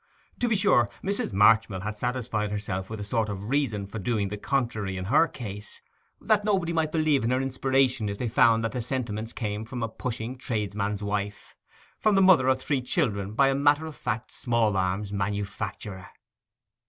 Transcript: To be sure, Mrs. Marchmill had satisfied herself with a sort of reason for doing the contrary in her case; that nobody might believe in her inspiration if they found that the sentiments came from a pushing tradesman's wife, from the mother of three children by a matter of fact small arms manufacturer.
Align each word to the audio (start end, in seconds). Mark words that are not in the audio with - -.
To 0.39 0.47
be 0.47 0.55
sure, 0.55 0.89
Mrs. 1.03 1.31
Marchmill 1.31 1.81
had 1.83 1.95
satisfied 1.95 2.49
herself 2.49 2.89
with 2.89 2.99
a 2.99 3.03
sort 3.03 3.29
of 3.29 3.51
reason 3.51 3.85
for 3.85 3.99
doing 3.99 4.29
the 4.29 4.35
contrary 4.37 4.97
in 4.97 5.05
her 5.05 5.27
case; 5.27 5.79
that 6.19 6.43
nobody 6.43 6.73
might 6.73 6.91
believe 6.91 7.23
in 7.23 7.29
her 7.29 7.39
inspiration 7.39 8.09
if 8.09 8.17
they 8.17 8.27
found 8.27 8.63
that 8.63 8.71
the 8.71 8.81
sentiments 8.81 9.31
came 9.31 9.63
from 9.63 9.83
a 9.83 9.87
pushing 9.87 10.39
tradesman's 10.39 11.03
wife, 11.03 11.53
from 11.99 12.15
the 12.15 12.21
mother 12.23 12.47
of 12.47 12.59
three 12.59 12.81
children 12.81 13.33
by 13.33 13.49
a 13.49 13.53
matter 13.53 13.85
of 13.85 13.95
fact 13.95 14.31
small 14.31 14.75
arms 14.75 15.13
manufacturer. 15.13 16.07